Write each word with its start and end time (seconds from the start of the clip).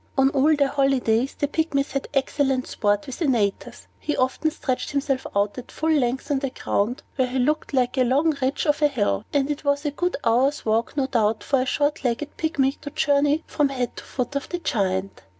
On 0.17 0.31
all 0.31 0.55
their 0.55 0.67
holidays, 0.69 1.35
the 1.37 1.47
Pygmies 1.47 1.91
had 1.91 2.07
excellent 2.11 2.65
sport 2.65 3.05
with 3.05 3.21
Antaeus. 3.21 3.85
He 3.99 4.17
often 4.17 4.49
stretched 4.49 4.89
himself 4.89 5.27
out 5.35 5.59
at 5.59 5.71
full 5.71 5.91
length 5.91 6.31
on 6.31 6.39
the 6.39 6.49
ground, 6.49 7.03
where 7.17 7.27
he 7.27 7.37
looked 7.37 7.71
like 7.71 7.93
the 7.93 8.03
long 8.03 8.35
ridge 8.41 8.65
of 8.65 8.81
a 8.81 8.87
hill; 8.87 9.25
and 9.31 9.51
it 9.51 9.63
was 9.63 9.85
a 9.85 9.91
good 9.91 10.17
hour's 10.23 10.65
walk, 10.65 10.97
no 10.97 11.05
doubt, 11.05 11.43
for 11.43 11.61
a 11.61 11.65
short 11.67 12.03
legged 12.03 12.35
Pygmy 12.35 12.79
to 12.81 12.89
journey 12.89 13.43
from 13.45 13.69
head 13.69 13.95
to 13.97 14.03
foot 14.03 14.35
of 14.35 14.49
the 14.49 14.57
Giant. 14.57 15.21